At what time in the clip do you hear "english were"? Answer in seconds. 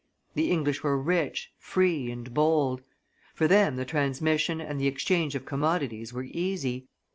0.49-0.97